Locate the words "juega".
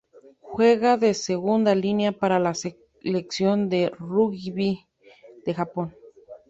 0.41-0.97